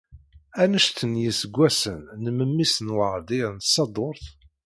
[0.61, 4.25] Anect n yiseggasen n memmi-s n Weṛdiya n Tsaḍurt?